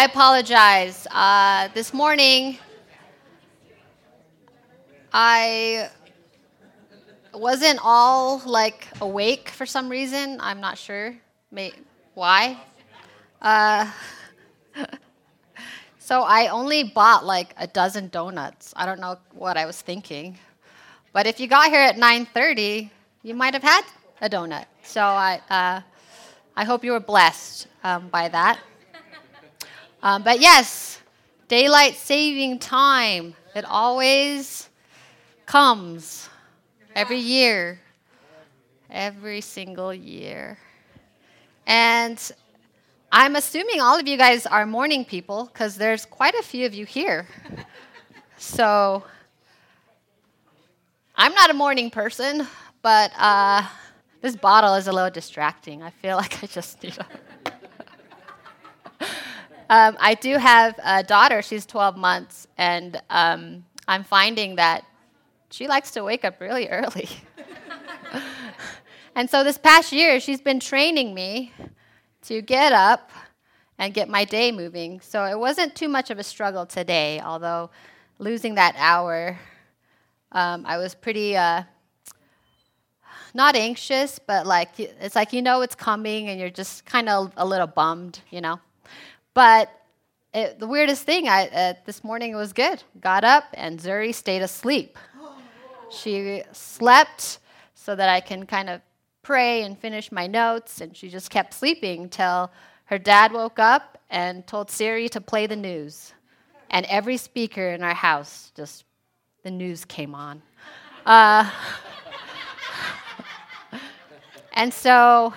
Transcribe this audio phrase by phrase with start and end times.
[0.00, 1.06] I apologize.
[1.10, 2.56] Uh, this morning,
[5.12, 5.90] I
[7.34, 10.38] wasn't all like awake for some reason.
[10.40, 11.14] I'm not sure
[11.50, 11.74] May,
[12.14, 12.56] why.
[13.42, 13.92] Uh,
[15.98, 18.72] so I only bought like a dozen donuts.
[18.74, 20.38] I don't know what I was thinking,
[21.12, 22.88] but if you got here at 9:30,
[23.22, 23.84] you might have had
[24.22, 24.64] a donut.
[24.82, 25.82] So I, uh,
[26.56, 28.60] I hope you were blessed um, by that.
[30.02, 31.02] Um, but yes,
[31.48, 33.34] daylight saving time.
[33.54, 34.70] It always
[35.44, 36.30] comes
[36.94, 37.80] every year,
[38.88, 40.58] every single year.
[41.66, 42.18] And
[43.12, 46.72] I'm assuming all of you guys are morning people because there's quite a few of
[46.72, 47.26] you here.
[48.38, 49.04] so
[51.14, 52.46] I'm not a morning person,
[52.80, 53.66] but uh,
[54.22, 55.82] this bottle is a little distracting.
[55.82, 57.06] I feel like I just need a.
[59.70, 61.42] um, I do have a daughter.
[61.42, 64.84] She's 12 months, and um, I'm finding that
[65.50, 67.08] she likes to wake up really early.
[69.14, 71.52] and so this past year, she's been training me
[72.22, 73.12] to get up
[73.78, 75.00] and get my day moving.
[75.00, 77.70] So it wasn't too much of a struggle today, although
[78.18, 79.38] losing that hour,
[80.32, 81.36] um, I was pretty.
[81.36, 81.62] Uh,
[83.32, 87.32] not anxious, but like it's like you know it's coming and you're just kind of
[87.36, 88.58] a little bummed, you know.
[89.34, 89.70] But
[90.32, 92.82] it, the weirdest thing, I uh, this morning it was good.
[93.00, 94.98] Got up and Zuri stayed asleep.
[95.90, 97.38] She slept
[97.74, 98.80] so that I can kind of
[99.22, 102.50] pray and finish my notes, and she just kept sleeping till
[102.84, 106.12] her dad woke up and told Siri to play the news.
[106.70, 108.84] And every speaker in our house just
[109.42, 110.42] the news came on.
[111.06, 111.50] Uh,
[114.52, 115.34] and so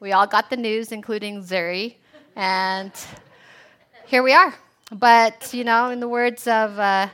[0.00, 1.96] we all got the news, including Zuri,
[2.36, 2.92] and
[4.06, 4.54] here we are.
[4.92, 7.08] But, you know, in the words of uh,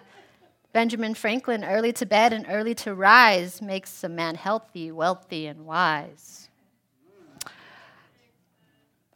[0.73, 5.67] Benjamin Franklin, early to bed and early to rise makes a man healthy, wealthy, and
[5.67, 6.49] wise.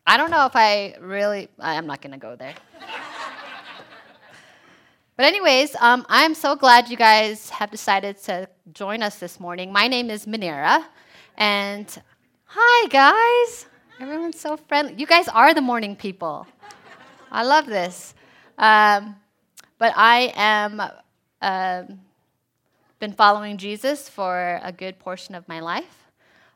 [0.06, 2.54] I don't know if I really, I'm not going to go there.
[5.16, 9.72] but, anyways, um, I'm so glad you guys have decided to join us this morning.
[9.72, 10.87] My name is Manera,
[11.38, 12.03] and
[12.44, 13.66] hi, guys.
[14.00, 14.94] Everyone's so friendly.
[14.99, 16.49] You guys are the morning people.
[17.31, 18.15] I love this.
[18.59, 19.15] Um,
[19.78, 20.82] but I am
[21.41, 22.00] um,
[22.99, 26.10] been following Jesus for a good portion of my life.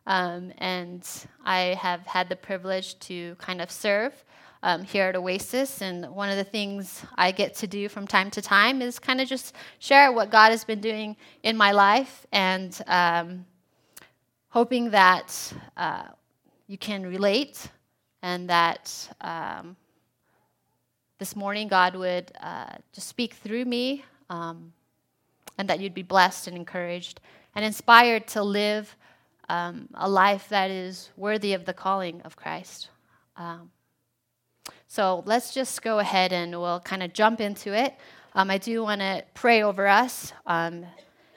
[0.05, 1.09] Um, and
[1.45, 4.25] I have had the privilege to kind of serve
[4.65, 5.81] um, here at Oasis.
[5.81, 9.21] And one of the things I get to do from time to time is kind
[9.21, 13.47] of just share what God has been doing in my life and um,
[14.49, 16.09] hoping that uh,
[16.69, 17.69] you can relate
[18.23, 19.75] and that um,
[21.19, 24.73] this morning God would uh, just speak through me um,
[25.57, 27.21] and that you'd be blessed and encouraged
[27.55, 28.95] and inspired to live
[29.49, 32.91] um, a life that is worthy of the calling of Christ.
[33.37, 33.71] Um,
[34.87, 37.95] so let's just go ahead and we'll kind of jump into it.
[38.35, 40.35] Um, I do want to pray over us.
[40.47, 40.85] Um,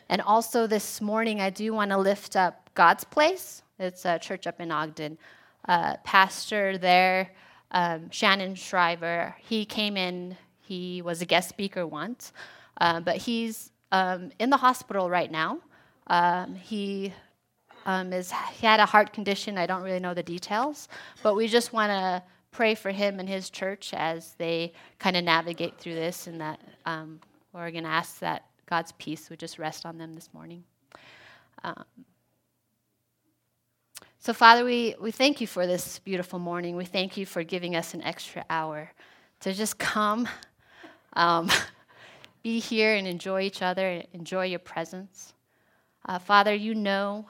[0.09, 3.63] and also this morning, I do want to lift up God's Place.
[3.81, 5.17] It's a church up in Ogden.
[5.67, 7.31] Uh, pastor there,
[7.71, 12.31] um, Shannon Shriver, he came in, he was a guest speaker once,
[12.79, 15.59] uh, but he's um, in the hospital right now.
[16.07, 17.13] Um, he
[17.85, 19.57] um, is he had a heart condition.
[19.57, 20.87] I don't really know the details,
[21.23, 25.23] but we just want to pray for him and his church as they kind of
[25.23, 27.19] navigate through this, and that um,
[27.53, 30.63] we're going to ask that God's peace would just rest on them this morning.
[31.63, 31.83] Um,
[34.23, 36.75] so, Father, we, we thank you for this beautiful morning.
[36.75, 38.91] We thank you for giving us an extra hour
[39.39, 40.29] to just come.
[41.13, 41.49] Um,
[42.43, 45.33] be here and enjoy each other, enjoy your presence.
[46.05, 47.25] Uh, Father, you know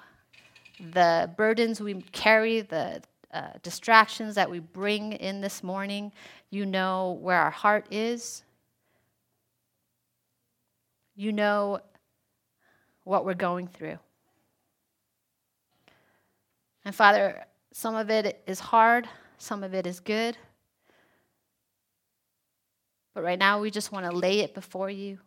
[0.92, 3.02] the burdens we carry, the
[3.34, 6.12] uh, distractions that we bring in this morning.
[6.50, 8.44] You know where our heart is.
[11.16, 11.80] You know
[13.06, 13.98] what we're going through.
[16.84, 19.08] And Father, some of it is hard,
[19.38, 20.38] some of it is good.
[23.14, 25.20] But right now, we just want to lay it before you.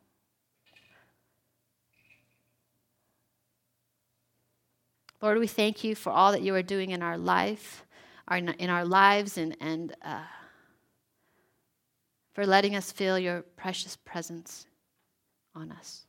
[5.21, 7.85] Lord, we thank you for all that you are doing in our life,
[8.29, 10.23] our, in our lives, and, and uh,
[12.35, 14.67] for letting us feel your precious presence
[15.55, 16.05] on us.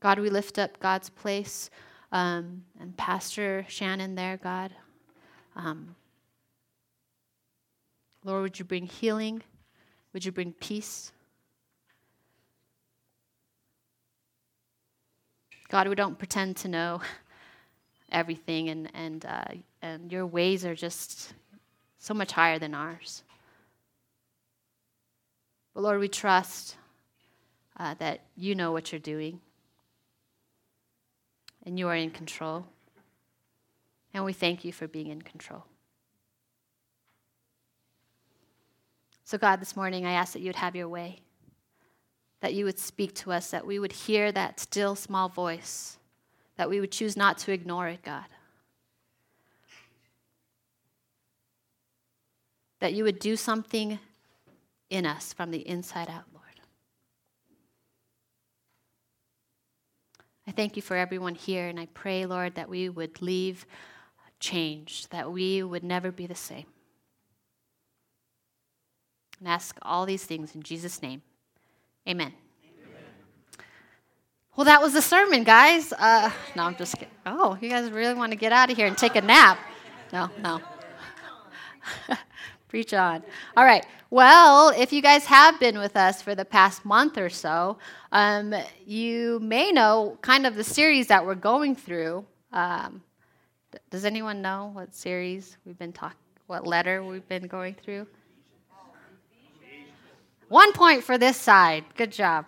[0.00, 1.70] God, we lift up God's place
[2.14, 4.70] um, and Pastor Shannon there, God.
[5.56, 5.96] Um,
[8.24, 9.42] Lord, would you bring healing?
[10.12, 11.10] Would you bring peace?
[15.68, 17.00] God, we don't pretend to know
[18.12, 19.44] everything, and, and, uh,
[19.82, 21.34] and your ways are just
[21.98, 23.24] so much higher than ours.
[25.74, 26.76] But Lord, we trust
[27.76, 29.40] uh, that you know what you're doing
[31.64, 32.66] and you are in control.
[34.12, 35.64] And we thank you for being in control.
[39.24, 41.20] So, God, this morning I ask that you would have your way,
[42.40, 45.98] that you would speak to us, that we would hear that still small voice,
[46.56, 48.26] that we would choose not to ignore it, God.
[52.80, 53.98] That you would do something
[54.90, 56.44] in us from the inside out, Lord.
[60.46, 63.66] I thank you for everyone here, and I pray, Lord, that we would leave
[64.40, 66.66] changed, that we would never be the same.
[69.38, 71.22] And ask all these things in Jesus' name.
[72.06, 72.32] Amen.
[72.62, 73.02] Amen.
[74.54, 75.92] Well, that was the sermon, guys.
[75.94, 77.08] Uh, no, I'm just kidding.
[77.24, 79.58] Oh, you guys really want to get out of here and take a nap?
[80.12, 80.60] No, no.
[82.68, 83.22] Preach on.
[83.56, 83.86] All right.
[84.14, 87.78] Well, if you guys have been with us for the past month or so,
[88.12, 88.54] um,
[88.86, 92.24] you may know kind of the series that we're going through.
[92.52, 93.02] Um,
[93.90, 96.16] does anyone know what series we've been talking,
[96.46, 98.06] what letter we've been going through?
[100.46, 101.84] One point for this side.
[101.96, 102.44] Good job.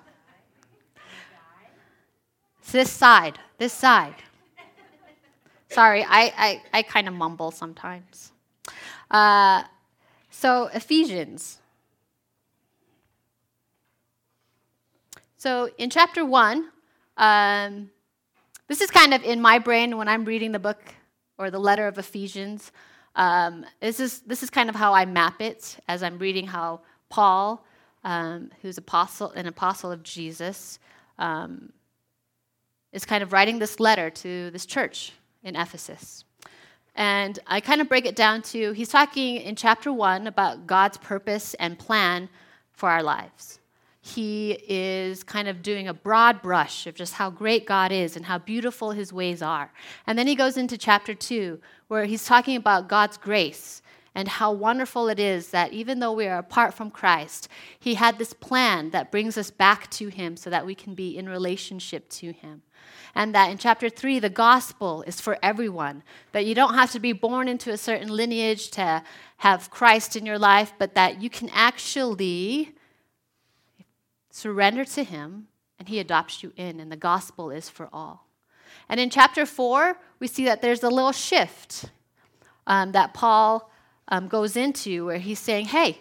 [2.60, 3.40] It's this side.
[3.58, 4.14] This side.
[5.70, 8.30] Sorry, I, I, I kind of mumble sometimes.
[9.10, 9.64] Uh,
[10.38, 11.60] so, Ephesians.
[15.38, 16.68] So, in chapter 1,
[17.16, 17.90] um,
[18.68, 20.78] this is kind of in my brain when I'm reading the book
[21.38, 22.70] or the letter of Ephesians.
[23.14, 26.82] Um, this, is, this is kind of how I map it as I'm reading how
[27.08, 27.64] Paul,
[28.04, 30.78] um, who's apostle, an apostle of Jesus,
[31.18, 31.72] um,
[32.92, 35.12] is kind of writing this letter to this church
[35.42, 36.26] in Ephesus.
[36.96, 40.96] And I kind of break it down to he's talking in chapter one about God's
[40.96, 42.28] purpose and plan
[42.72, 43.60] for our lives.
[44.00, 48.24] He is kind of doing a broad brush of just how great God is and
[48.24, 49.72] how beautiful his ways are.
[50.06, 53.82] And then he goes into chapter two, where he's talking about God's grace
[54.16, 57.48] and how wonderful it is that even though we are apart from Christ,
[57.78, 61.16] He had this plan that brings us back to Him so that we can be
[61.16, 62.62] in relationship to Him
[63.16, 66.02] and that in chapter 3, the gospel is for everyone.
[66.32, 69.02] That you don't have to be born into a certain lineage to
[69.38, 72.74] have Christ in your life, but that you can actually
[74.30, 75.48] surrender to Him
[75.78, 78.28] and He adopts you in, and the gospel is for all.
[78.88, 81.86] And in chapter 4, we see that there's a little shift
[82.66, 83.70] um, that Paul
[84.08, 85.98] um, goes into where he's saying, hey,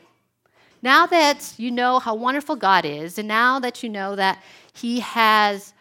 [0.82, 4.44] now that you know how wonderful God is, and now that you know that
[4.74, 5.74] He has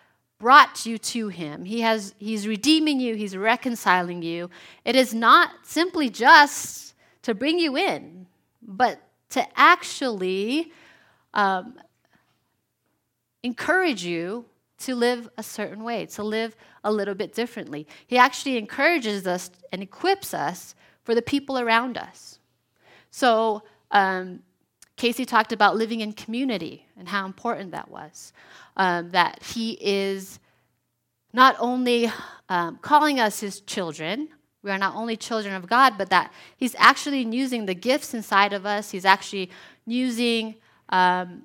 [0.44, 1.65] brought you to him.
[1.65, 4.50] He has, he's redeeming you, he's reconciling you.
[4.85, 8.27] It is not simply just to bring you in,
[8.61, 9.00] but
[9.31, 10.70] to actually
[11.32, 11.79] um,
[13.43, 14.44] encourage you
[14.81, 17.87] to live a certain way, to live a little bit differently.
[18.06, 20.75] He actually encourages us and equips us
[21.05, 22.39] for the people around us.
[23.11, 24.41] So, um,
[24.97, 28.32] Casey talked about living in community and how important that was
[28.77, 30.39] um, that He is
[31.32, 32.11] not only
[32.49, 34.29] um, calling us His children,
[34.63, 38.53] we are not only children of God, but that He's actually using the gifts inside
[38.53, 38.91] of us.
[38.91, 39.51] He's actually
[39.87, 40.55] using
[40.89, 41.43] um,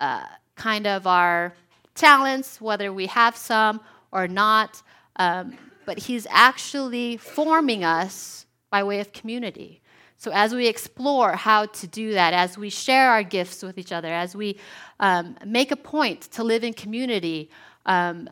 [0.00, 1.52] uh, kind of our
[1.94, 3.80] talents, whether we have some
[4.12, 4.82] or not,
[5.16, 9.82] um, but He's actually forming us by way of community.
[10.18, 13.92] So, as we explore how to do that, as we share our gifts with each
[13.92, 14.58] other, as we
[14.98, 17.50] um, make a point to live in community,
[17.84, 18.30] um,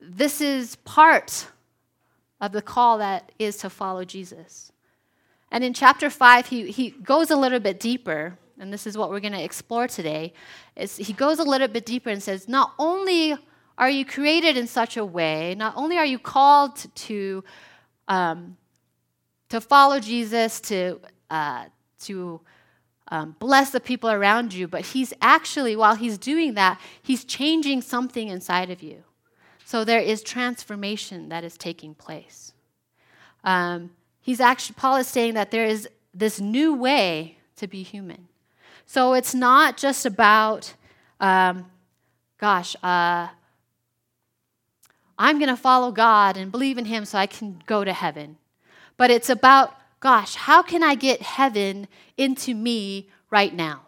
[0.00, 1.46] this is part
[2.40, 4.72] of the call that is to follow Jesus.
[5.50, 9.10] And in chapter 5, he, he goes a little bit deeper, and this is what
[9.10, 10.32] we're going to explore today.
[10.76, 13.36] Is he goes a little bit deeper and says, Not only
[13.78, 17.44] are you created in such a way, not only are you called to,
[18.08, 18.56] um,
[19.52, 21.66] to follow Jesus, to uh,
[22.00, 22.40] to
[23.08, 27.82] um, bless the people around you, but he's actually, while he's doing that, he's changing
[27.82, 29.04] something inside of you.
[29.66, 32.54] So there is transformation that is taking place.
[33.44, 33.90] Um,
[34.22, 38.28] he's actually, Paul is saying that there is this new way to be human.
[38.86, 40.72] So it's not just about,
[41.20, 41.66] um,
[42.38, 43.28] gosh, uh,
[45.18, 48.38] I'm going to follow God and believe in Him so I can go to heaven.
[48.96, 53.82] But it's about gosh, how can I get heaven into me right now?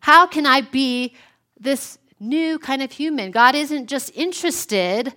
[0.00, 1.14] How can I be
[1.58, 3.32] this new kind of human?
[3.32, 5.14] God isn't just interested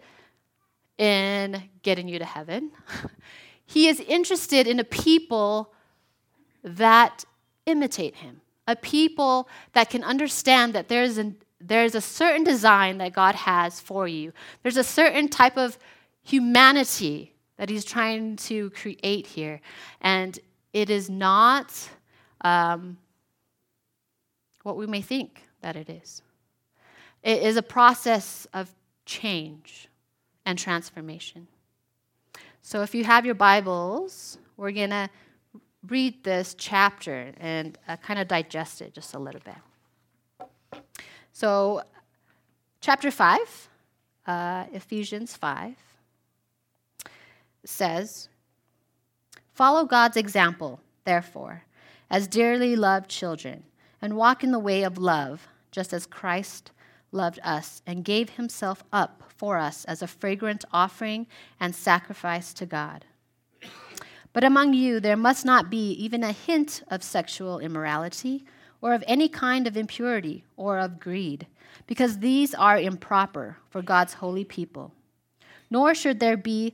[0.98, 2.72] in getting you to heaven,
[3.66, 5.74] He is interested in a people
[6.62, 7.24] that
[7.66, 13.14] imitate Him, a people that can understand that there's, an, there's a certain design that
[13.14, 15.78] God has for you, there's a certain type of
[16.22, 19.62] humanity that He's trying to create here.
[20.02, 20.40] And
[20.74, 21.72] it is not
[22.44, 22.98] um,
[24.64, 26.24] what we may think that it is.
[27.22, 28.74] It is a process of
[29.06, 29.90] change
[30.44, 31.46] and transformation.
[32.64, 35.08] So if you have your Bibles, we're going to
[35.88, 40.82] read this chapter and uh, kind of digest it just a little bit.
[41.32, 41.84] So,
[42.80, 43.70] chapter 5,
[44.26, 45.76] uh, Ephesians 5,
[47.66, 48.30] says,
[49.54, 51.64] Follow God's example, therefore,
[52.10, 53.64] as dearly loved children,
[54.02, 56.72] and walk in the way of love, just as Christ
[57.12, 61.28] loved us and gave himself up for us as a fragrant offering
[61.60, 63.06] and sacrifice to God.
[64.34, 68.46] But among you there must not be even a hint of sexual immorality,
[68.82, 71.46] or of any kind of impurity, or of greed,
[71.86, 74.94] because these are improper for God's holy people.
[75.70, 76.74] Nor should there be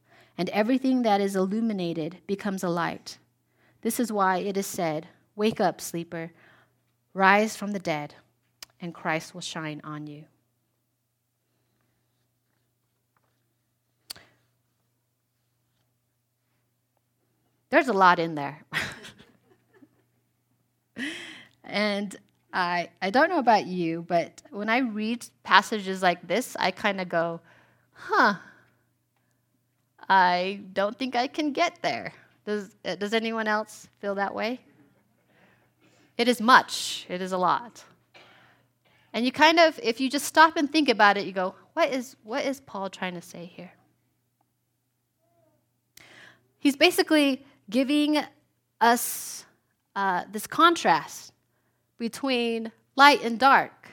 [0.37, 3.17] and everything that is illuminated becomes a light.
[3.81, 6.31] This is why it is said, Wake up, sleeper,
[7.13, 8.15] rise from the dead,
[8.79, 10.25] and Christ will shine on you.
[17.69, 18.61] There's a lot in there.
[21.63, 22.15] and
[22.51, 26.99] I, I don't know about you, but when I read passages like this, I kind
[26.99, 27.39] of go,
[27.93, 28.35] huh,
[30.11, 32.11] I don't think I can get there.
[32.45, 34.59] Does, uh, does anyone else feel that way?
[36.17, 37.81] It is much, it is a lot.
[39.13, 41.93] And you kind of, if you just stop and think about it, you go, what
[41.93, 43.71] is, what is Paul trying to say here?
[46.59, 48.21] He's basically giving
[48.81, 49.45] us
[49.95, 51.31] uh, this contrast
[51.97, 53.87] between light and dark,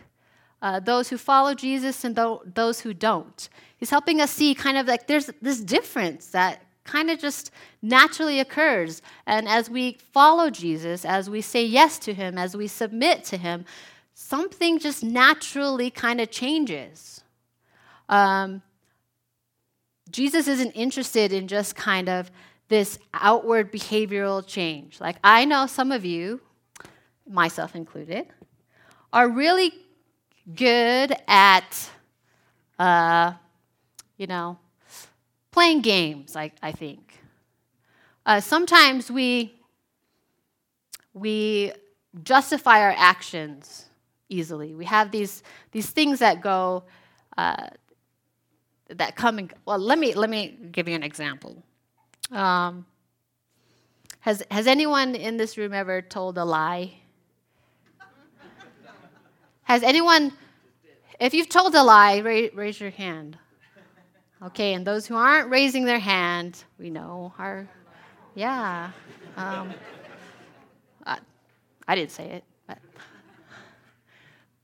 [0.60, 3.48] uh, those who follow Jesus and th- those who don't.
[3.76, 7.50] He's helping us see kind of like there's this difference that kind of just
[7.82, 9.02] naturally occurs.
[9.26, 13.36] And as we follow Jesus, as we say yes to him, as we submit to
[13.36, 13.64] him,
[14.14, 17.22] something just naturally kind of changes.
[18.08, 18.62] Um,
[20.10, 22.30] Jesus isn't interested in just kind of
[22.68, 25.00] this outward behavioral change.
[25.00, 26.40] Like, I know some of you,
[27.28, 28.26] myself included,
[29.12, 29.72] are really
[30.54, 31.90] good at,
[32.78, 33.32] uh,
[34.16, 34.58] you know,
[35.50, 37.14] playing games, I, I think.
[38.24, 39.54] Uh, sometimes we,
[41.14, 41.72] we
[42.22, 43.86] justify our actions
[44.28, 44.74] easily.
[44.74, 46.84] We have these, these things that go,
[47.36, 47.68] uh,
[48.90, 51.62] that come and, well, let me, let me give you an example.
[52.30, 52.86] Um,
[54.20, 56.94] has, has anyone in this room ever told a lie?
[59.68, 60.32] Has anyone,
[61.20, 63.36] if you've told a lie, raise, raise your hand.
[64.42, 67.68] Okay, and those who aren't raising their hand, we know are,
[68.34, 68.90] yeah.
[69.36, 69.74] Um,
[71.04, 71.18] I,
[71.86, 72.78] I didn't say it, but.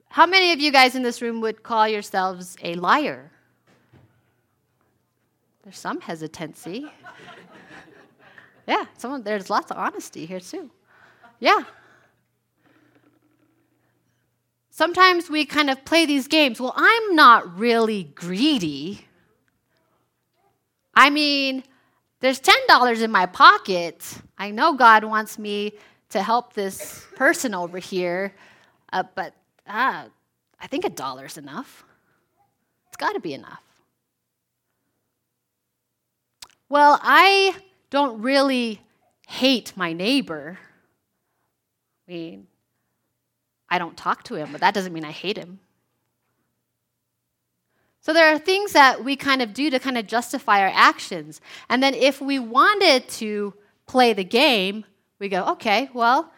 [0.08, 3.30] How many of you guys in this room would call yourselves a liar?
[5.64, 6.90] There's some hesitancy.
[8.66, 10.70] Yeah, someone there's lots of honesty here too.
[11.40, 11.64] Yeah.
[14.74, 16.60] Sometimes we kind of play these games.
[16.60, 19.06] Well, I'm not really greedy.
[20.92, 21.62] I mean,
[22.18, 24.04] there's $10 in my pocket.
[24.36, 25.74] I know God wants me
[26.08, 28.34] to help this person over here,
[28.92, 29.36] uh, but
[29.68, 30.06] uh,
[30.60, 31.84] I think a dollar's enough.
[32.88, 33.62] It's got to be enough.
[36.68, 37.54] Well, I
[37.90, 38.80] don't really
[39.28, 40.58] hate my neighbor.
[42.08, 42.48] I mean,
[43.74, 45.58] I don't talk to him, but that doesn't mean I hate him.
[47.98, 51.40] So there are things that we kind of do to kind of justify our actions.
[51.68, 53.52] And then if we wanted to
[53.86, 54.84] play the game,
[55.18, 56.32] we go, okay, well,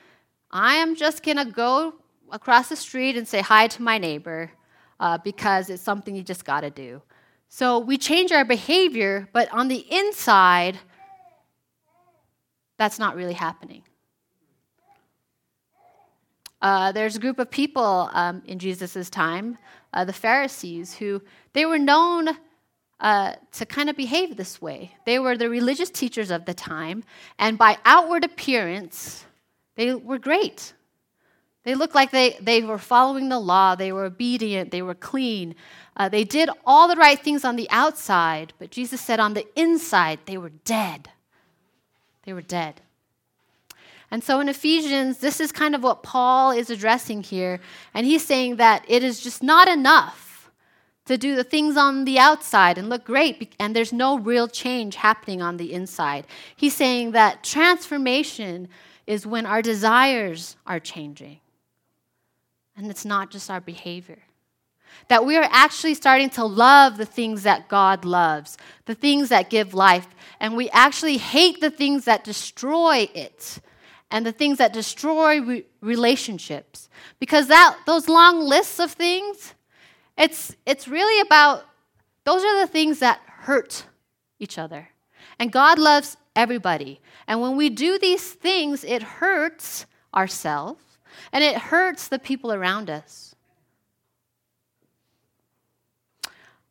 [0.50, 1.96] I am just going to go
[2.32, 4.50] across the street and say hi to my neighbor
[4.98, 7.02] uh, because it's something you just got to do.
[7.50, 10.78] So we change our behavior, but on the inside,
[12.78, 13.82] that's not really happening.
[16.62, 19.58] Uh, there's a group of people um, in Jesus' time,
[19.92, 21.22] uh, the Pharisees, who
[21.52, 22.30] they were known
[23.00, 24.92] uh, to kind of behave this way.
[25.04, 27.04] They were the religious teachers of the time,
[27.38, 29.26] and by outward appearance,
[29.74, 30.72] they were great.
[31.64, 35.56] They looked like they, they were following the law, they were obedient, they were clean.
[35.96, 39.46] Uh, they did all the right things on the outside, but Jesus said on the
[39.58, 41.10] inside, they were dead.
[42.24, 42.82] They were dead.
[44.10, 47.60] And so in Ephesians, this is kind of what Paul is addressing here.
[47.92, 50.50] And he's saying that it is just not enough
[51.06, 54.96] to do the things on the outside and look great, and there's no real change
[54.96, 56.26] happening on the inside.
[56.56, 58.68] He's saying that transformation
[59.06, 61.38] is when our desires are changing,
[62.76, 64.18] and it's not just our behavior.
[65.08, 69.48] That we are actually starting to love the things that God loves, the things that
[69.48, 70.08] give life,
[70.40, 73.60] and we actually hate the things that destroy it
[74.10, 76.88] and the things that destroy re- relationships.
[77.18, 79.54] Because that, those long lists of things,
[80.16, 81.64] it's, it's really about,
[82.24, 83.84] those are the things that hurt
[84.38, 84.90] each other.
[85.38, 87.00] And God loves everybody.
[87.26, 90.82] And when we do these things, it hurts ourselves
[91.32, 93.34] and it hurts the people around us.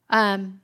[0.10, 0.62] Um,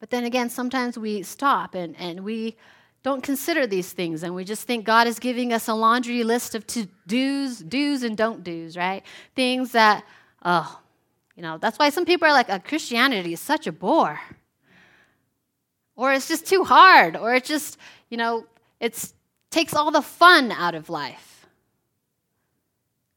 [0.00, 2.56] but then again, sometimes we stop and, and we
[3.02, 6.54] don't consider these things and we just think God is giving us a laundry list
[6.54, 9.02] of to do's, do's and don't do's, right?
[9.34, 10.04] Things that,
[10.44, 10.80] oh,
[11.36, 14.20] you know, that's why some people are like, oh, Christianity is such a bore.
[15.96, 17.76] Or it's just too hard, or it just,
[18.08, 18.46] you know,
[18.80, 19.12] it
[19.50, 21.46] takes all the fun out of life.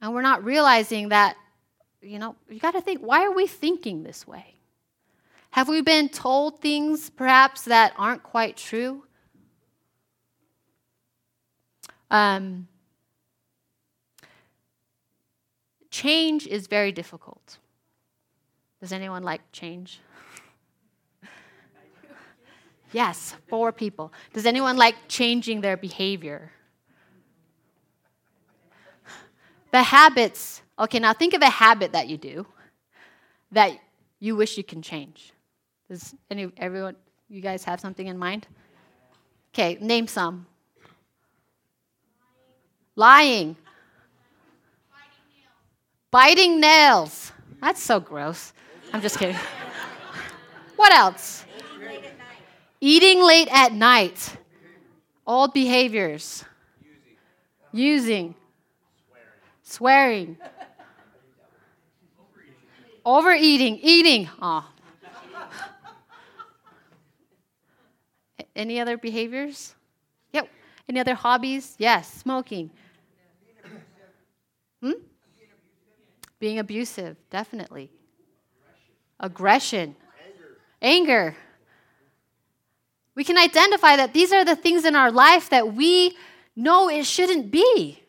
[0.01, 1.35] And we're not realizing that,
[2.01, 4.55] you know, you got to think, why are we thinking this way?
[5.51, 9.03] Have we been told things perhaps that aren't quite true?
[12.11, 12.67] Um,
[15.89, 17.57] change is very difficult.
[18.81, 19.99] Does anyone like change?
[22.91, 24.13] yes, four people.
[24.33, 26.51] Does anyone like changing their behavior?
[29.71, 30.61] The habits.
[30.77, 32.45] Okay, now think of a habit that you do
[33.51, 33.71] that
[34.19, 35.33] you wish you can change.
[35.89, 36.95] Does any everyone
[37.29, 38.47] you guys have something in mind?
[39.53, 40.45] Okay, name some.
[42.95, 43.57] Lying.
[46.11, 47.33] Biting nails.
[47.61, 48.53] That's so gross.
[48.93, 49.35] I'm just kidding.
[50.75, 51.45] what else?
[52.79, 54.37] Eating late at night.
[55.27, 56.45] Old behaviors.
[57.71, 58.35] Using.
[59.63, 60.37] Swearing.
[63.05, 63.79] Overeating.
[63.81, 64.29] Eating.
[64.41, 64.69] Oh.
[68.55, 69.75] Any other behaviors?
[70.31, 70.47] Yep.
[70.87, 71.75] Any other hobbies?
[71.77, 72.11] Yes.
[72.13, 72.71] Smoking.
[74.85, 75.01] Hmm?
[76.37, 77.91] Being abusive, definitely.
[79.19, 79.95] Aggression.
[80.23, 80.57] Anger.
[80.81, 81.37] Anger.
[83.15, 86.15] We can identify that these are the things in our life that we
[86.55, 87.99] know it shouldn't be.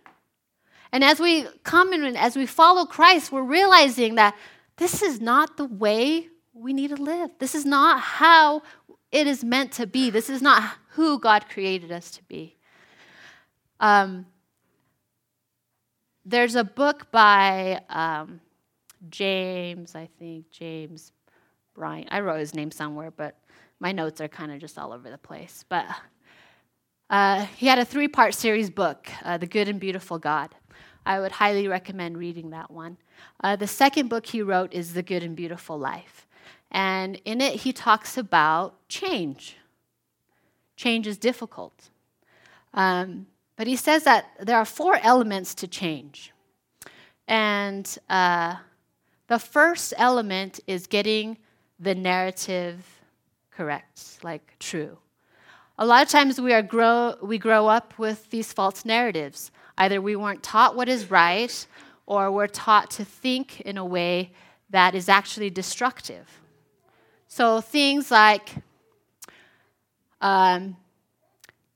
[0.93, 4.35] And as we come and as we follow Christ, we're realizing that
[4.77, 7.31] this is not the way we need to live.
[7.39, 8.63] This is not how
[9.11, 10.11] it is meant to be.
[10.11, 12.57] This is not who God created us to be.
[13.81, 14.27] Um,
[16.27, 18.41] there's a book by um,
[19.09, 21.13] James, I think, James
[21.73, 22.09] Bryant.
[22.11, 23.39] I wrote his name somewhere, but
[23.79, 25.65] my notes are kind of just all over the place.
[25.69, 25.87] But
[27.09, 30.55] uh, he had a three part series book, uh, The Good and Beautiful God.
[31.07, 32.97] I would highly recommend reading that one.
[33.45, 36.27] Uh, the second book he wrote is The Good and Beautiful Life.
[36.73, 39.57] And in it, he talks about change.
[40.75, 41.91] Change is difficult.
[42.75, 46.33] Um, but he says that there are four elements to change.
[47.27, 48.57] And uh,
[49.27, 51.39] the first element is getting
[51.81, 53.01] the narrative
[53.51, 54.99] correct, like true.
[55.79, 59.51] A lot of times we, are grow, we grow up with these false narratives.
[59.77, 61.67] Either we weren't taught what is right,
[62.07, 64.33] or we're taught to think in a way
[64.71, 66.41] that is actually destructive.
[67.29, 68.51] So things like
[70.21, 70.77] um,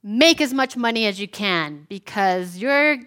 [0.02, 2.98] make as much money as you can because you're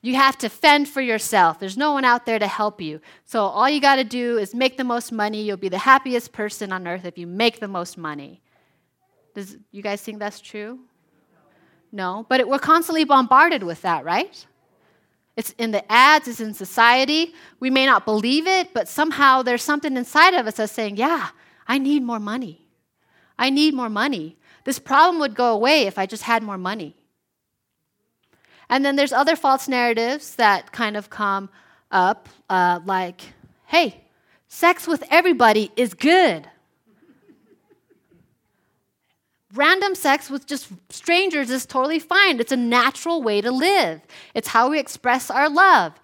[0.00, 1.58] you have to fend for yourself.
[1.58, 3.00] There's no one out there to help you.
[3.24, 5.42] So all you got to do is make the most money.
[5.42, 8.40] You'll be the happiest person on earth if you make the most money.
[9.34, 10.78] Does you guys think that's true?
[11.90, 14.46] No, but it, we're constantly bombarded with that, right?
[15.36, 17.34] It's in the ads, it's in society.
[17.58, 21.30] We may not believe it, but somehow there's something inside of us that's saying, "Yeah,
[21.66, 22.66] I need more money.
[23.38, 24.37] I need more money.
[24.68, 26.94] This problem would go away if I just had more money."
[28.68, 31.48] And then there's other false narratives that kind of come
[31.90, 33.32] up, uh, like,
[33.64, 34.04] "Hey,
[34.46, 36.50] sex with everybody is good."
[39.54, 42.38] Random sex with just strangers is totally fine.
[42.38, 44.02] It's a natural way to live,
[44.34, 45.94] it's how we express our love.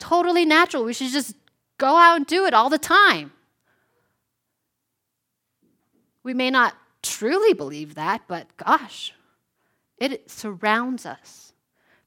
[0.00, 0.82] Totally natural.
[0.82, 1.36] We should just
[1.76, 3.30] go out and do it all the time.
[6.24, 9.14] We may not truly believe that, but gosh,
[9.98, 11.52] it surrounds us.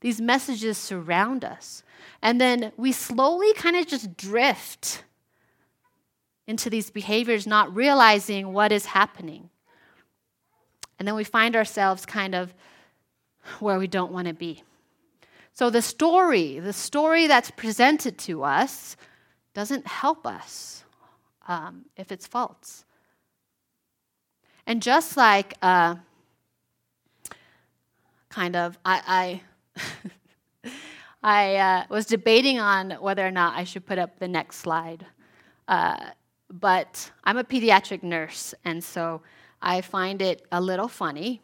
[0.01, 1.84] These messages surround us.
[2.21, 5.04] And then we slowly kind of just drift
[6.47, 9.49] into these behaviors, not realizing what is happening.
[10.97, 12.54] And then we find ourselves kind of
[13.60, 14.63] where we don't want to be.
[15.54, 18.95] So the story, the story that's presented to us,
[19.54, 20.84] doesn't help us
[21.47, 22.86] um, if it's false.
[24.67, 25.95] And just like uh,
[28.30, 29.41] kind of, I,
[30.65, 30.71] I,
[31.24, 35.06] I uh, was debating on whether or not I should put up the next slide.
[35.67, 36.12] Uh,
[36.52, 39.21] but I'm a pediatric nurse, and so
[39.62, 41.41] I find it a little funny.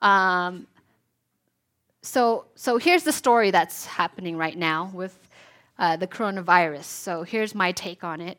[0.00, 0.66] Um,
[2.02, 5.18] so, so here's the story that's happening right now with
[5.78, 6.84] uh, the coronavirus.
[6.84, 8.38] So here's my take on it.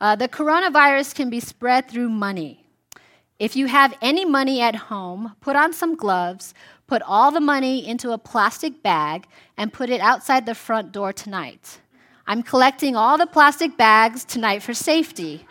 [0.00, 2.61] Uh, the coronavirus can be spread through money.
[3.38, 6.54] If you have any money at home, put on some gloves,
[6.86, 11.12] put all the money into a plastic bag, and put it outside the front door
[11.12, 11.80] tonight.
[12.26, 15.46] I'm collecting all the plastic bags tonight for safety.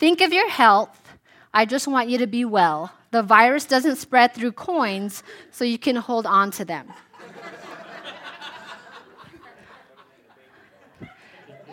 [0.00, 1.08] Think of your health
[1.52, 2.92] I just want you to be well.
[3.10, 6.92] The virus doesn't spread through coins, so you can hold on to them.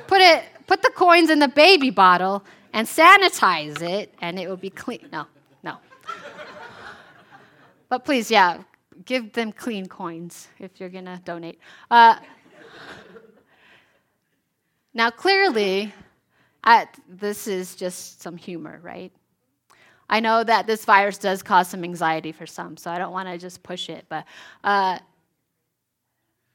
[0.08, 4.58] put it put the coins in the baby bottle and sanitize it and it will
[4.58, 5.08] be clean.
[5.12, 5.26] No.
[7.89, 8.63] But please, yeah,
[9.04, 11.60] give them clean coins if you're going to donate.
[11.91, 12.17] Uh,
[14.93, 15.93] now, clearly,
[16.63, 19.12] I, this is just some humor, right?
[20.10, 23.28] I know that this virus does cause some anxiety for some, so I don't want
[23.28, 24.06] to just push it.
[24.08, 24.26] But
[24.63, 25.00] uh,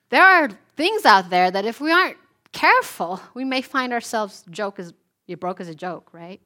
[0.09, 2.17] there are things out there that if we aren't
[2.53, 4.93] careful, we may find ourselves joke as
[5.27, 6.41] you broke as a joke, right?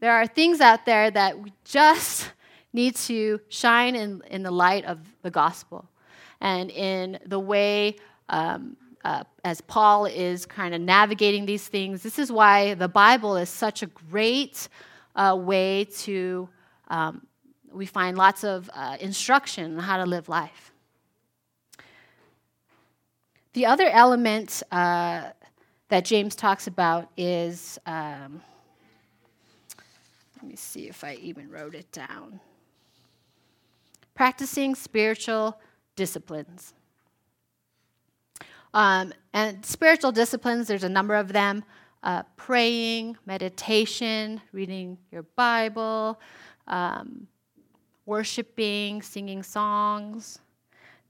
[0.00, 2.30] There are things out there that we just
[2.76, 5.88] need to shine in, in the light of the gospel
[6.40, 7.96] and in the way
[8.28, 12.02] um, uh, as Paul is kind of navigating these things.
[12.02, 14.68] This is why the Bible is such a great
[15.14, 16.48] uh, way to,
[16.88, 17.26] um,
[17.72, 20.72] we find lots of uh, instruction on how to live life.
[23.54, 25.30] The other element uh,
[25.88, 28.42] that James talks about is, um,
[30.36, 32.40] let me see if I even wrote it down
[34.16, 35.60] practicing spiritual
[35.94, 36.74] disciplines.
[38.74, 41.62] Um, and spiritual disciplines, there's a number of them
[42.02, 46.18] uh, praying, meditation, reading your Bible,
[46.66, 47.28] um,
[48.06, 50.38] worshiping, singing songs,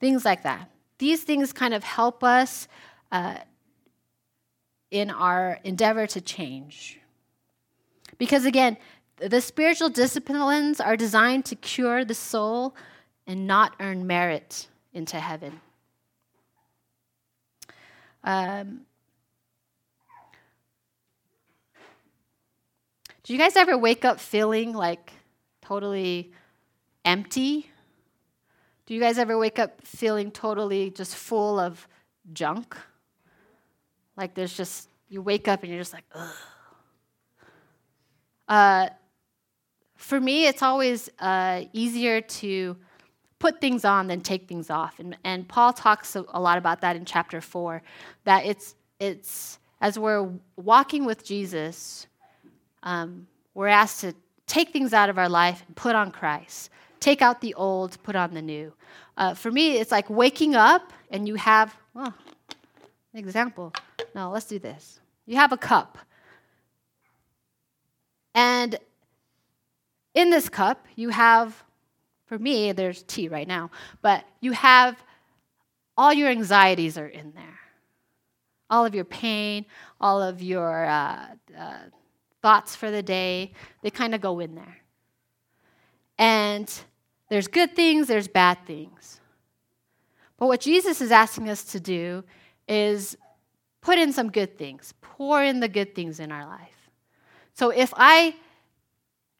[0.00, 0.70] things like that.
[0.98, 2.66] These things kind of help us
[3.12, 3.36] uh,
[4.90, 6.98] in our endeavor to change.
[8.18, 8.76] Because again,
[9.16, 12.74] the spiritual disciplines are designed to cure the soul
[13.26, 15.60] and not earn merit into heaven.
[18.24, 18.86] Um,
[23.26, 25.12] Do you guys ever wake up feeling like
[25.60, 26.30] totally
[27.04, 27.68] empty?
[28.86, 31.88] Do you guys ever wake up feeling totally just full of
[32.32, 32.76] junk?
[34.16, 36.34] Like there's just, you wake up and you're just like, ugh.
[38.46, 38.88] Uh,
[39.96, 42.76] for me, it's always uh, easier to
[43.38, 44.98] put things on than take things off.
[44.98, 47.82] And, and Paul talks a, lot about that in chapter 4,
[48.24, 52.06] that it's, it's as we're walking with Jesus,
[52.82, 54.14] um, we're asked to
[54.46, 56.70] take things out of our life and put on Christ.
[57.00, 58.72] Take out the old, put on the new.
[59.16, 62.14] Uh, for me, it's like waking up and you have, well,
[63.12, 63.72] an example.
[64.14, 65.00] No, let's do this.
[65.26, 65.98] You have a cup.
[68.34, 68.76] And
[70.14, 71.64] in this cup, you have,
[72.26, 73.70] for me, there's tea right now,
[74.02, 74.96] but you have
[75.96, 77.58] all your anxieties are in there.
[78.68, 79.64] All of your pain,
[80.00, 81.78] all of your uh, uh,
[82.42, 84.78] thoughts for the day, they kind of go in there.
[86.18, 86.72] And
[87.28, 89.20] there's good things, there's bad things.
[90.36, 92.24] But what Jesus is asking us to do
[92.68, 93.16] is
[93.80, 96.90] put in some good things, pour in the good things in our life.
[97.54, 98.34] So if I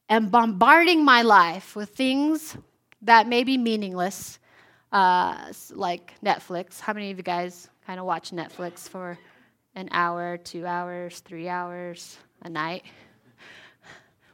[0.09, 2.57] am bombarding my life with things
[3.01, 4.39] that may be meaningless,
[4.91, 9.17] uh, like Netflix, how many of you guys kind of watch Netflix for
[9.75, 12.17] an hour, two hours, three hours?
[12.41, 12.83] a night.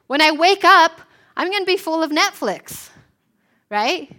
[0.08, 1.02] When I wake up,
[1.36, 2.89] I'm going to be full of Netflix,
[3.69, 4.13] right?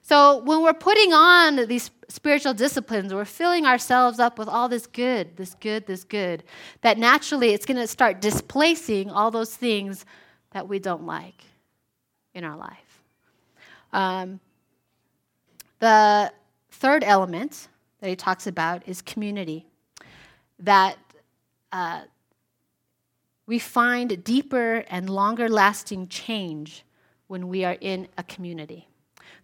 [0.00, 4.86] So when we're putting on these spiritual disciplines, we're filling ourselves up with all this
[4.86, 6.42] good, this good, this good,
[6.80, 10.04] that naturally it's going to start displacing all those things
[10.50, 11.44] that we don't like
[12.34, 12.78] in our life.
[13.92, 14.40] Um,
[15.78, 16.32] the
[16.70, 17.68] third element
[18.00, 19.66] that he talks about is community.
[20.58, 20.96] That
[21.72, 22.02] uh,
[23.46, 26.84] we find deeper and longer lasting change
[27.26, 28.88] when we are in a community.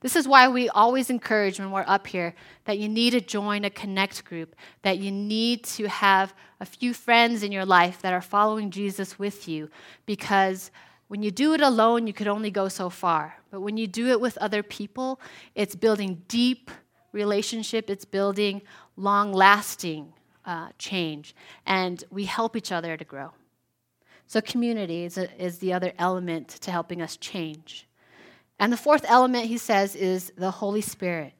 [0.00, 2.34] This is why we always encourage when we're up here
[2.66, 6.94] that you need to join a connect group, that you need to have a few
[6.94, 9.68] friends in your life that are following Jesus with you,
[10.06, 10.70] because
[11.08, 13.36] when you do it alone, you could only go so far.
[13.50, 15.20] But when you do it with other people,
[15.54, 16.70] it's building deep
[17.12, 18.62] relationship, it's building
[18.96, 20.12] long lasting
[20.44, 21.34] uh, change,
[21.66, 23.32] and we help each other to grow.
[24.26, 27.86] So, community is, a, is the other element to helping us change.
[28.58, 31.32] And the fourth element, he says, is the Holy Spirit.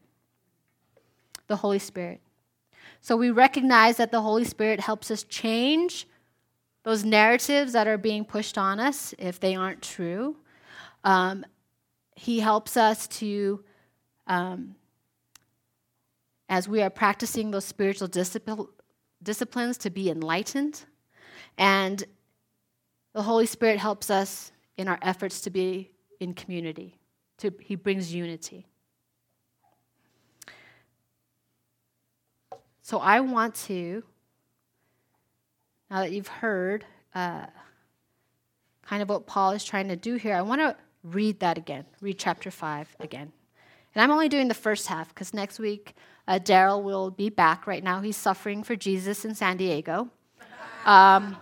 [1.47, 2.21] The Holy Spirit.
[3.03, 6.07] So, we recognize that the Holy Spirit helps us change
[6.89, 10.35] those narratives that are being pushed on us if they aren't true.
[11.05, 11.45] Um,
[12.17, 13.63] he helps us to,
[14.27, 14.75] um,
[16.49, 18.71] as we are practicing those spiritual discipl-
[19.23, 20.87] disciplines, to be enlightened.
[21.59, 22.03] And
[23.13, 26.97] the Holy Spirit helps us in our efforts to be in community.
[27.41, 28.67] To, he brings unity.
[32.81, 34.05] So I want to,
[35.91, 37.47] now that you've heard uh,
[38.83, 41.85] kind of what Paul is trying to do here, I want to read that again,
[42.01, 43.33] read chapter 5 again.
[43.95, 45.95] And I'm only doing the first half because next week
[46.27, 47.67] uh, Daryl will be back.
[47.67, 50.11] Right now, he's suffering for Jesus in San Diego.
[50.85, 51.37] Um,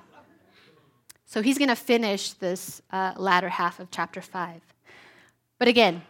[1.26, 4.60] so he's going to finish this uh, latter half of chapter 5.
[5.58, 6.02] But again,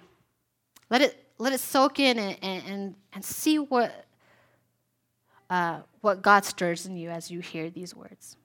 [0.91, 4.06] let it, let it soak in and, and, and see what,
[5.51, 8.37] uh, what God stirs in you as you hear these words.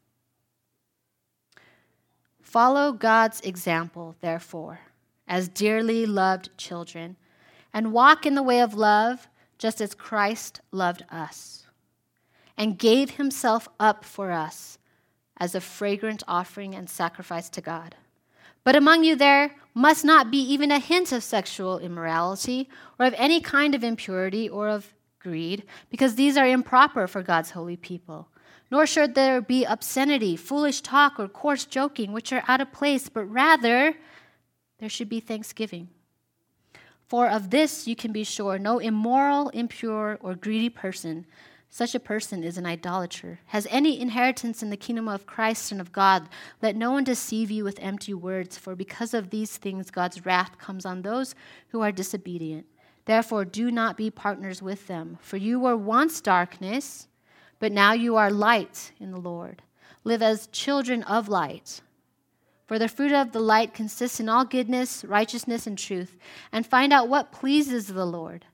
[2.41, 4.81] Follow God's example, therefore,
[5.27, 7.15] as dearly loved children,
[7.73, 11.65] and walk in the way of love just as Christ loved us
[12.57, 14.77] and gave himself up for us
[15.37, 17.95] as a fragrant offering and sacrifice to God.
[18.63, 23.15] But among you there must not be even a hint of sexual immorality, or of
[23.17, 28.27] any kind of impurity, or of greed, because these are improper for God's holy people.
[28.69, 33.09] Nor should there be obscenity, foolish talk, or coarse joking, which are out of place,
[33.09, 33.95] but rather
[34.79, 35.89] there should be thanksgiving.
[37.07, 41.25] For of this you can be sure no immoral, impure, or greedy person
[41.73, 45.79] such a person is an idolater, has any inheritance in the kingdom of Christ and
[45.79, 46.27] of God.
[46.61, 50.57] Let no one deceive you with empty words, for because of these things God's wrath
[50.57, 51.33] comes on those
[51.69, 52.65] who are disobedient.
[53.11, 57.09] Therefore, do not be partners with them, for you were once darkness,
[57.59, 59.63] but now you are light in the Lord.
[60.05, 61.81] Live as children of light.
[62.67, 66.17] For the fruit of the light consists in all goodness, righteousness, and truth,
[66.53, 68.45] and find out what pleases the Lord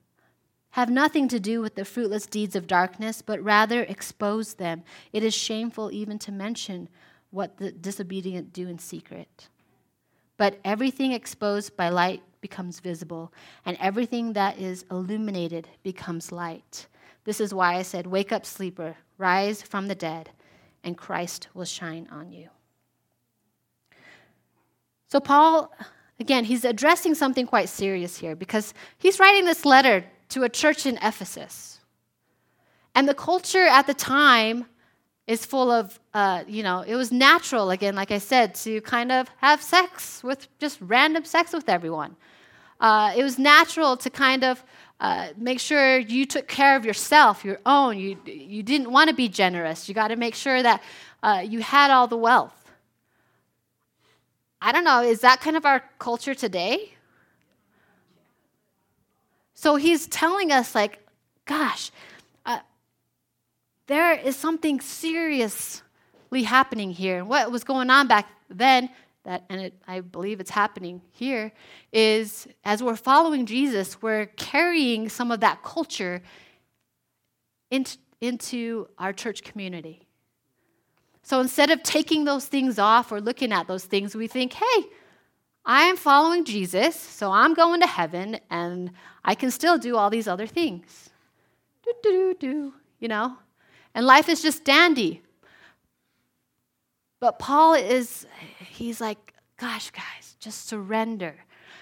[0.70, 4.82] have nothing to do with the fruitless deeds of darkness, but rather expose them.
[5.12, 6.88] It is shameful even to mention
[7.30, 9.50] what the disobedient do in secret.
[10.38, 13.32] But everything exposed by light becomes visible,
[13.66, 16.86] and everything that is illuminated becomes light.
[17.24, 20.30] This is why I said, Wake up, sleeper, rise from the dead,
[20.82, 22.48] and Christ will shine on you.
[25.08, 25.72] So, Paul,
[26.20, 30.86] again, he's addressing something quite serious here because he's writing this letter to a church
[30.86, 31.80] in Ephesus.
[32.94, 34.66] And the culture at the time,
[35.28, 39.12] is full of, uh, you know, it was natural, again, like I said, to kind
[39.12, 42.16] of have sex with just random sex with everyone.
[42.80, 44.64] Uh, it was natural to kind of
[45.00, 47.98] uh, make sure you took care of yourself, your own.
[47.98, 49.86] You, you didn't want to be generous.
[49.86, 50.82] You got to make sure that
[51.22, 52.54] uh, you had all the wealth.
[54.62, 56.94] I don't know, is that kind of our culture today?
[59.52, 61.06] So he's telling us, like,
[61.44, 61.90] gosh,
[63.88, 65.82] there is something seriously
[66.44, 67.24] happening here.
[67.24, 68.90] What was going on back then,
[69.24, 71.52] that, and it, I believe it's happening here,
[71.92, 76.22] is as we're following Jesus, we're carrying some of that culture
[77.70, 80.06] into, into our church community.
[81.22, 84.84] So instead of taking those things off or looking at those things, we think, hey,
[85.64, 88.92] I am following Jesus, so I'm going to heaven, and
[89.24, 91.10] I can still do all these other things.
[91.82, 93.36] Do, do, do, do, you know?
[93.98, 95.22] And life is just dandy.
[97.18, 98.28] But Paul is,
[98.60, 101.34] he's like, gosh, guys, just surrender.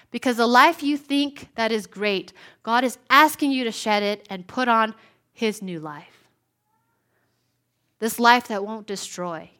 [0.09, 4.25] Because the life you think that is great, God is asking you to shed it
[4.31, 4.95] and put on
[5.31, 6.27] his new life.
[7.99, 9.51] This life that won't destroy.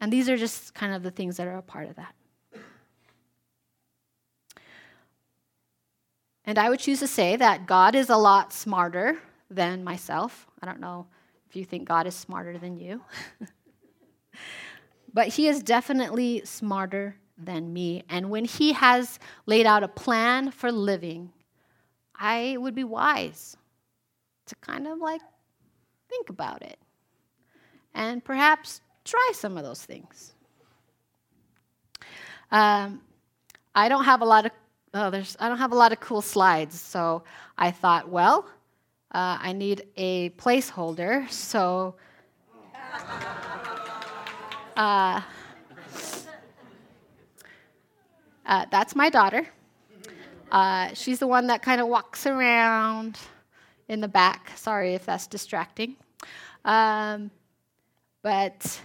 [0.00, 2.14] And these are just kind of the things that are a part of that.
[6.46, 9.18] And I would choose to say that God is a lot smarter
[9.50, 10.46] than myself.
[10.62, 11.08] I don't know
[11.56, 13.02] you think God is smarter than you.
[15.12, 18.04] but He is definitely smarter than me.
[18.08, 21.32] And when He has laid out a plan for living,
[22.14, 23.56] I would be wise
[24.46, 25.20] to kind of like
[26.08, 26.78] think about it
[27.94, 30.34] and perhaps try some of those things.
[32.50, 33.00] Um,
[33.74, 34.52] I don't have a lot of
[34.94, 35.08] oh,
[35.40, 36.80] I don't have a lot of cool slides.
[36.80, 37.24] So
[37.58, 38.46] I thought, well,
[39.16, 41.30] uh, I need a placeholder.
[41.30, 41.94] So
[44.76, 45.22] uh,
[48.44, 49.48] uh, that's my daughter.
[50.52, 53.18] Uh, she's the one that kind of walks around
[53.88, 54.52] in the back.
[54.54, 55.96] Sorry if that's distracting.
[56.66, 57.30] Um,
[58.20, 58.78] but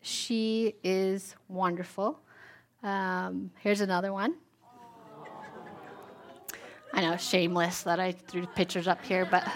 [0.00, 2.18] she is wonderful.
[2.82, 4.34] Um, here's another one.
[6.92, 9.46] I know, shameless that I threw pictures up here, but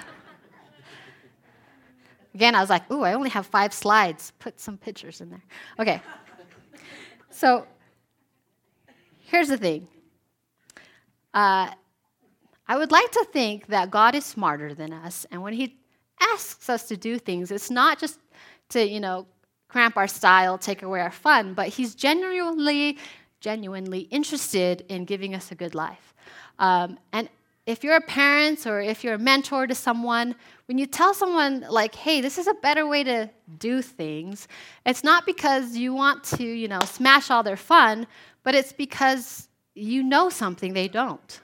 [2.40, 4.33] again, I was like, ooh, I only have five slides.
[4.38, 5.44] Put some pictures in there.
[5.79, 6.00] Okay.
[7.33, 7.64] So
[9.20, 9.87] here's the thing
[11.33, 11.70] uh,
[12.66, 15.79] I would like to think that God is smarter than us, and when He
[16.35, 18.18] asks us to do things, it's not just
[18.70, 19.29] to, you know,
[19.68, 22.98] cramp our style, take away our fun, but He's genuinely,
[23.40, 26.12] genuinely interested in giving us a good life.
[26.59, 27.29] Um, and
[27.70, 30.35] if you're a parent or if you're a mentor to someone,
[30.66, 34.48] when you tell someone, like, hey, this is a better way to do things,
[34.85, 38.06] it's not because you want to, you know, smash all their fun,
[38.42, 41.40] but it's because you know something they don't.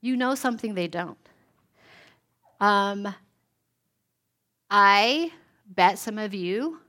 [0.00, 1.18] You know something they don't.
[2.58, 3.14] Um,
[4.70, 5.30] I
[5.66, 6.80] bet some of you,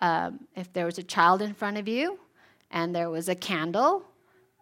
[0.00, 2.18] um, if there was a child in front of you
[2.70, 4.04] and there was a candle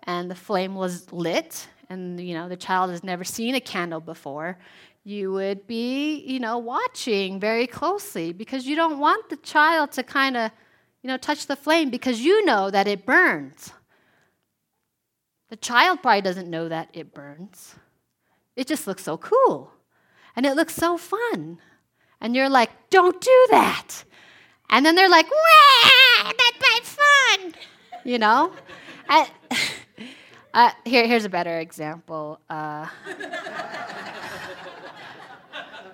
[0.04, 4.00] and the flame was lit and you know the child has never seen a candle
[4.00, 4.58] before
[5.04, 10.02] you would be you know watching very closely because you don't want the child to
[10.02, 10.50] kind of
[11.02, 13.72] you know touch the flame because you know that it burns.
[15.50, 17.76] The child probably doesn't know that it burns.
[18.56, 19.72] It just looks so cool
[20.34, 21.58] and it looks so fun
[22.20, 24.04] and you're like don't do that!
[24.70, 25.26] And then they're like
[26.24, 27.54] that's my fun!
[28.04, 28.52] You know?
[29.08, 29.30] And,
[30.54, 32.38] Uh, here, here's a better example.
[32.48, 32.86] Uh,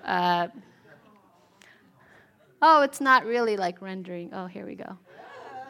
[0.05, 0.47] uh,
[2.61, 4.29] oh, it's not really like rendering.
[4.31, 4.95] Oh, here we go.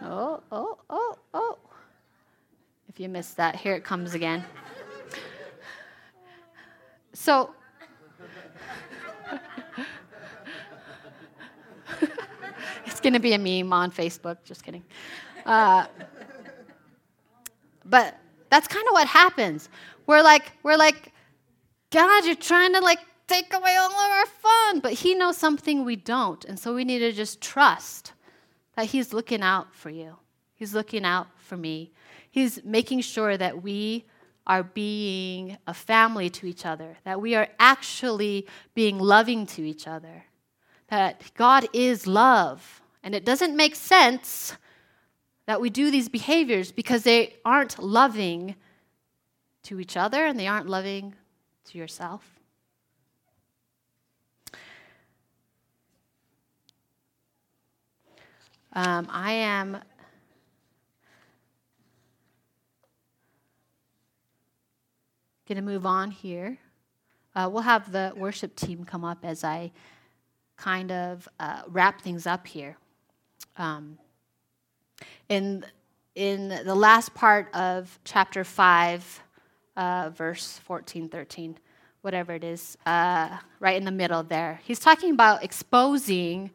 [0.01, 1.57] Oh, oh, oh, oh.
[2.89, 4.43] If you missed that, here it comes again.
[7.13, 7.55] So,
[12.85, 14.43] it's going to be a meme on Facebook.
[14.43, 14.83] Just kidding.
[15.45, 15.85] Uh,
[17.85, 18.17] but
[18.51, 19.69] that's kind of what happens.
[20.05, 21.13] We're like, we're like,
[21.89, 24.79] God, you're trying to like take away all of our fun.
[24.81, 26.43] But He knows something we don't.
[26.45, 28.11] And so we need to just trust
[28.75, 30.17] that He's looking out for you.
[30.53, 31.91] He's looking out for me.
[32.29, 34.05] He's making sure that we
[34.45, 39.87] are being a family to each other, that we are actually being loving to each
[39.87, 40.25] other,
[40.89, 42.81] that God is love.
[43.01, 44.57] And it doesn't make sense
[45.51, 48.55] that we do these behaviors because they aren't loving
[49.63, 51.13] to each other and they aren't loving
[51.65, 52.39] to yourself.
[58.71, 59.77] Um, I am.
[65.49, 66.59] Going to move on here.
[67.35, 69.73] Uh, we'll have the worship team come up as I
[70.55, 72.77] kind of uh, wrap things up here.
[73.57, 73.97] Um,
[75.29, 75.65] in,
[76.15, 79.23] in the last part of chapter 5,
[79.77, 81.57] uh, verse 14, 13,
[82.01, 86.51] whatever it is, uh, right in the middle there, he's talking about exposing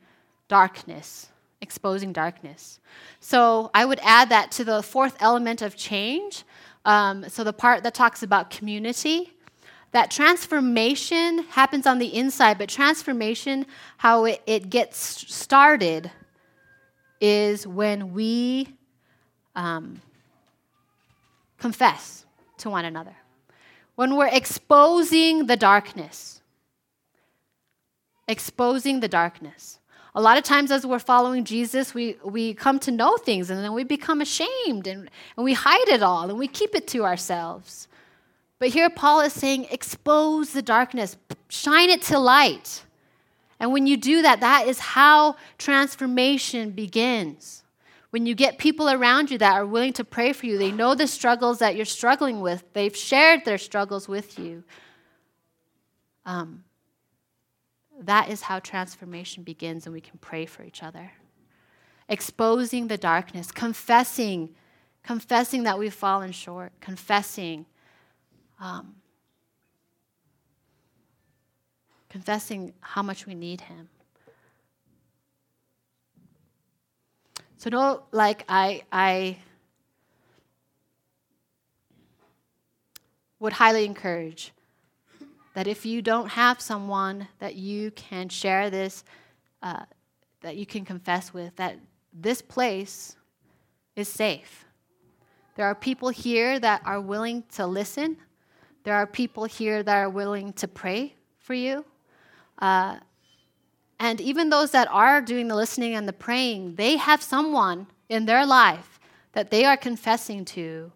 [0.49, 1.29] darkness.
[1.61, 2.81] Exposing darkness.
[3.21, 6.45] So I would add that to the fourth element of change.
[6.85, 9.33] Um, so the part that talks about community
[9.97, 13.65] that transformation happens on the inside, but transformation,
[13.97, 16.11] how it, it gets started,
[17.21, 18.69] is when we
[19.55, 20.01] um,
[21.59, 22.27] confess
[22.59, 23.17] to one another.
[23.95, 26.41] When we're exposing the darkness.
[28.29, 29.79] Exposing the darkness.
[30.15, 33.63] A lot of times, as we're following Jesus, we, we come to know things and
[33.63, 37.05] then we become ashamed and, and we hide it all and we keep it to
[37.05, 37.87] ourselves.
[38.59, 42.83] But here Paul is saying, expose the darkness, shine it to light.
[43.59, 47.63] And when you do that, that is how transformation begins.
[48.11, 50.95] When you get people around you that are willing to pray for you, they know
[50.95, 54.65] the struggles that you're struggling with, they've shared their struggles with you.
[56.25, 56.65] Um,
[58.01, 61.13] that is how transformation begins, and we can pray for each other.
[62.09, 64.55] Exposing the darkness, confessing,
[65.03, 67.67] confessing that we've fallen short, confessing
[68.61, 68.97] um,
[72.09, 73.89] confessing how much we need Him.
[77.59, 79.39] So no, like I, I
[83.41, 84.53] would highly encourage
[85.55, 89.05] that if you don't have someone that you can share this,
[89.63, 89.85] uh,
[90.43, 91.79] that you can confess with, that
[92.13, 93.17] this place
[93.97, 94.67] is safe.
[95.57, 98.19] There are people here that are willing to listen.
[98.85, 101.85] There are people here that are willing to pray for you.
[102.59, 102.99] Uh,
[103.99, 108.27] and even those that are doing the listening and the praying, they have someone in
[108.27, 108.99] their life
[109.33, 110.93] that they are confessing to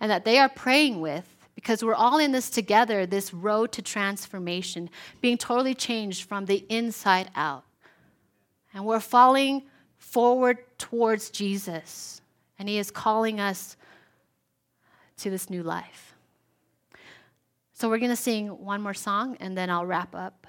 [0.00, 3.82] and that they are praying with because we're all in this together, this road to
[3.82, 4.90] transformation,
[5.20, 7.64] being totally changed from the inside out.
[8.74, 9.62] And we're falling
[9.98, 12.22] forward towards Jesus,
[12.58, 13.76] and He is calling us
[15.18, 16.14] to this new life.
[17.74, 20.41] So we're going to sing one more song and then I'll wrap up.